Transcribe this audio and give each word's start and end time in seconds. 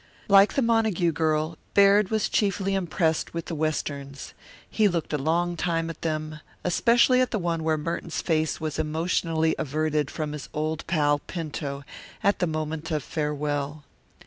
Like 0.27 0.53
the 0.53 0.63
Montague 0.63 1.11
girl, 1.11 1.59
Baird 1.75 2.09
was 2.09 2.27
chiefly 2.27 2.73
impressed 2.73 3.35
with 3.35 3.45
the 3.45 3.53
Westerns. 3.53 4.33
He 4.67 4.87
looked 4.87 5.13
a 5.13 5.17
long 5.19 5.55
time 5.55 5.91
at 5.91 6.01
them, 6.01 6.39
especially 6.63 7.21
at 7.21 7.29
the 7.29 7.37
one 7.37 7.63
where 7.63 7.77
Merton's 7.77 8.19
face 8.19 8.59
was 8.59 8.79
emotionally 8.79 9.53
averted 9.59 10.09
from 10.09 10.31
his 10.31 10.49
old 10.55 10.87
pal, 10.87 11.19
Pinto, 11.19 11.83
at 12.23 12.39
the 12.39 12.47
moment 12.47 12.89
of 12.89 13.03
farewell. 13.03 13.83